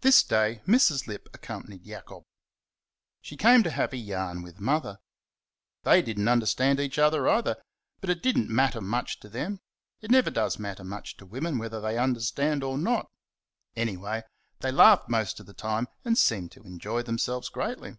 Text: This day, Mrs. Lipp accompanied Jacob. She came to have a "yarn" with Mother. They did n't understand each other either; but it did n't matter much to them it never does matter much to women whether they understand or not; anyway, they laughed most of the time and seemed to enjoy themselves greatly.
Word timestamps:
This 0.00 0.24
day, 0.24 0.60
Mrs. 0.66 1.06
Lipp 1.06 1.28
accompanied 1.32 1.84
Jacob. 1.84 2.24
She 3.20 3.36
came 3.36 3.62
to 3.62 3.70
have 3.70 3.92
a 3.92 3.96
"yarn" 3.96 4.42
with 4.42 4.58
Mother. 4.58 4.98
They 5.84 6.02
did 6.02 6.18
n't 6.18 6.28
understand 6.28 6.80
each 6.80 6.98
other 6.98 7.28
either; 7.28 7.62
but 8.00 8.10
it 8.10 8.24
did 8.24 8.36
n't 8.36 8.50
matter 8.50 8.80
much 8.80 9.20
to 9.20 9.28
them 9.28 9.60
it 10.00 10.10
never 10.10 10.30
does 10.30 10.58
matter 10.58 10.82
much 10.82 11.16
to 11.18 11.26
women 11.26 11.58
whether 11.58 11.80
they 11.80 11.96
understand 11.96 12.64
or 12.64 12.76
not; 12.76 13.08
anyway, 13.76 14.24
they 14.62 14.72
laughed 14.72 15.08
most 15.08 15.38
of 15.38 15.46
the 15.46 15.54
time 15.54 15.86
and 16.04 16.18
seemed 16.18 16.50
to 16.50 16.64
enjoy 16.64 17.00
themselves 17.02 17.48
greatly. 17.48 17.98